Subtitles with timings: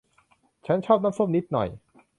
[0.65, 1.67] ฉันชอบน้ำส้มนิดหน่อย